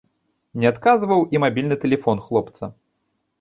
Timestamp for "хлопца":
2.31-2.73